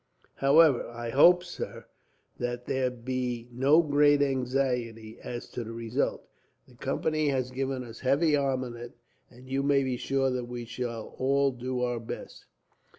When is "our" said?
11.83-11.99